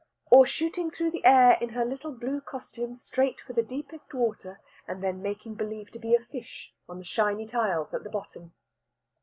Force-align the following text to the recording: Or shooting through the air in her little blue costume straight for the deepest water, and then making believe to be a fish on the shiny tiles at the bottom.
Or 0.31 0.47
shooting 0.47 0.89
through 0.89 1.11
the 1.11 1.23
air 1.25 1.59
in 1.61 1.69
her 1.77 1.85
little 1.85 2.11
blue 2.11 2.41
costume 2.41 2.95
straight 2.95 3.39
for 3.39 3.53
the 3.53 3.61
deepest 3.61 4.15
water, 4.15 4.59
and 4.87 5.03
then 5.03 5.21
making 5.21 5.53
believe 5.53 5.91
to 5.91 5.99
be 5.99 6.15
a 6.15 6.19
fish 6.19 6.73
on 6.89 6.97
the 6.97 7.03
shiny 7.05 7.45
tiles 7.45 7.93
at 7.93 8.03
the 8.03 8.09
bottom. 8.09 8.51